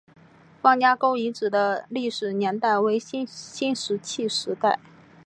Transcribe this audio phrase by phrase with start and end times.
[0.63, 4.79] 方家沟遗址的历史年代为新石器时代。